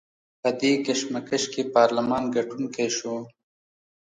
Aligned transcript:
په 0.41 0.49
دې 0.59 0.73
کشمکش 0.85 1.43
کې 1.53 1.61
پارلمان 1.75 2.23
ګټونکی 2.35 2.87
شو. 2.97 3.15